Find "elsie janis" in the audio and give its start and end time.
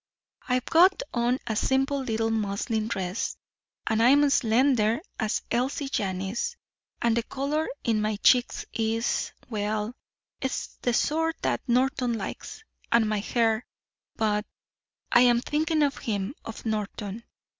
5.51-6.55